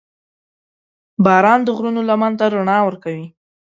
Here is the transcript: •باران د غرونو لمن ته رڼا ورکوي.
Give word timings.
•باران 1.25 1.59
د 1.63 1.69
غرونو 1.77 2.01
لمن 2.09 2.31
ته 2.39 2.45
رڼا 2.53 2.77
ورکوي. 2.87 3.27